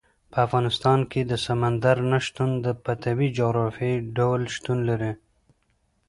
په 0.31 0.37
افغانستان 0.47 0.99
کې 1.11 1.21
د 1.31 1.33
سمندر 1.45 1.97
نه 2.11 2.19
شتون 2.25 2.51
په 2.83 2.91
طبیعي 3.03 3.31
او 3.33 3.35
جغرافیایي 3.39 3.99
ډول 4.17 4.41
شتون 4.55 4.77
لري. 4.89 5.11